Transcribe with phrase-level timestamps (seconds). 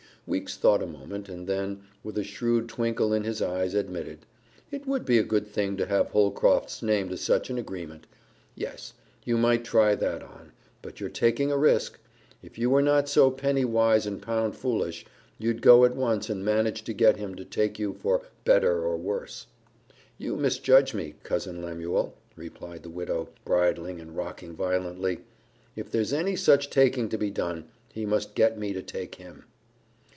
[0.27, 4.19] Weeks thought a moment, and then, with a shrewd twinkle in his eyes, admitted,
[4.69, 8.05] "It would be a good thing to have Holcroft's name to such an agreement.
[8.55, 8.93] Yes,
[9.25, 10.53] you might try that on,
[10.83, 11.99] but you're taking a risk.
[12.43, 15.05] If you were not so penny wise and pound foolish,
[15.39, 18.95] you'd go at once and manage to get him to take you for 'better or
[18.97, 19.47] worse.'"
[20.19, 25.21] "You misjudge me, Cousin Lemuel," replied the widow, bridling and rocking violently.
[25.75, 29.43] "If there's any such taking to be done, he must get me to take him."